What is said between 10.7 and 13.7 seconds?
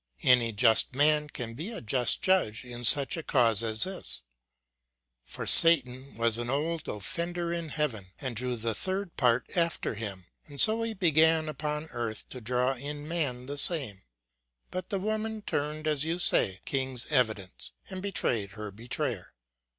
he began upon earth to draw in man the